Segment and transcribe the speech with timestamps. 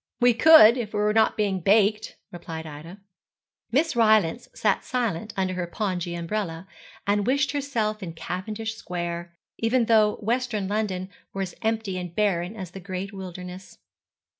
[0.19, 2.97] 'We could, if we were not being baked,' replied Ida.
[3.71, 6.67] Miss Rylance sat silent under her pongee umbrella,
[7.05, 12.55] and wished herself in Cavendish Square; even though western London were as empty and barren
[12.55, 13.77] as the great wilderness.